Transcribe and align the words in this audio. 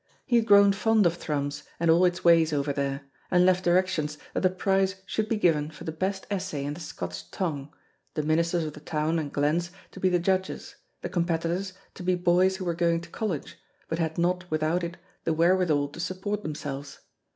He 0.25 0.37
had 0.37 0.47
grown 0.47 0.73
fond 0.73 1.05
of 1.05 1.13
Thrums 1.13 1.61
and 1.79 1.91
all 1.91 2.05
its 2.05 2.23
ways 2.23 2.51
over 2.51 2.73
there, 2.73 3.03
and 3.29 3.45
left 3.45 3.63
directions 3.63 4.17
that 4.33 4.39
the 4.41 4.49
prize 4.49 4.95
should 5.05 5.29
be 5.29 5.35
given 5.37 5.69
for 5.69 5.83
the 5.83 5.91
best 5.91 6.25
essay 6.31 6.65
in 6.65 6.73
the 6.73 6.79
Scots 6.79 7.21
tongue, 7.29 7.71
the 8.15 8.23
ministers 8.23 8.63
of 8.63 8.73
the 8.73 8.79
town 8.79 9.19
and 9.19 9.31
glens 9.31 9.69
to 9.91 9.99
be 9.99 10.09
the 10.09 10.17
judges, 10.17 10.73
the 11.03 11.09
competitors 11.09 11.73
to 11.93 12.01
be 12.01 12.15
boys 12.15 12.55
who 12.57 12.65
were 12.65 12.73
going 12.73 12.99
to 13.01 13.09
college, 13.09 13.57
but 13.89 13.99
had 13.99 14.17
not 14.17 14.49
without 14.49 14.83
it 14.83 14.97
the 15.23 15.33
wherewithal 15.33 15.89
to 15.89 15.99
support 15.99 16.41
themselves. 16.41 17.01